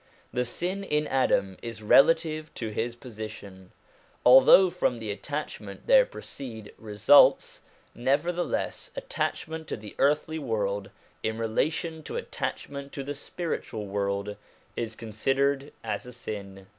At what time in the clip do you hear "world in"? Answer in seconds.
10.39-11.37